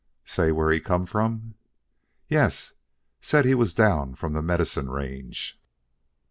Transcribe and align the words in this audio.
"Say 0.25 0.51
where 0.51 0.71
he 0.71 0.79
come 0.79 1.05
from?" 1.05 1.53
"Yes, 2.27 2.73
said 3.21 3.45
he 3.45 3.53
was 3.53 3.75
down 3.75 4.15
from 4.15 4.33
the 4.33 4.41
Medicine 4.41 4.89
range." 4.89 5.61